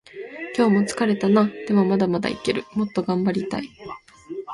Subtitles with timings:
[0.57, 1.47] 今日も疲れたな。
[1.67, 2.63] でもまだまだいける。
[2.73, 3.69] もっと頑張りたい。